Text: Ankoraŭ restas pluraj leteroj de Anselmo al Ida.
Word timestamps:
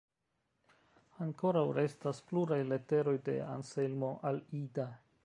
Ankoraŭ 1.25 1.63
restas 1.79 2.21
pluraj 2.31 2.59
leteroj 2.71 3.13
de 3.29 3.39
Anselmo 3.53 4.11
al 4.31 4.43
Ida. 4.65 4.89